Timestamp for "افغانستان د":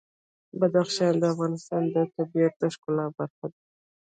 1.33-1.95